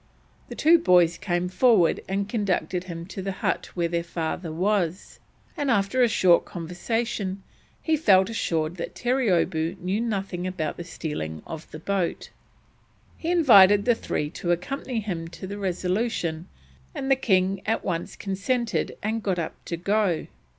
[0.49, 5.19] The two boys came forward and conducted him to the hut where their father was,
[5.55, 7.43] and after a short conversation
[7.83, 12.31] he felt assured that Terreeoboo knew nothing about the stealing of the boat.
[13.15, 16.47] He invited the three to accompany him to the Resolution,
[16.95, 20.25] and the king at once consented and got up to go.